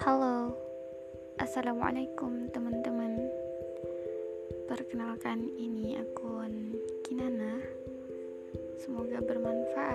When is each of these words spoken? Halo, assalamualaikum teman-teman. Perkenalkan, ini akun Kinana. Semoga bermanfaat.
Halo, 0.00 0.56
assalamualaikum 1.36 2.48
teman-teman. 2.56 3.20
Perkenalkan, 4.64 5.52
ini 5.60 6.00
akun 6.00 6.72
Kinana. 7.04 7.60
Semoga 8.80 9.20
bermanfaat. 9.20 9.89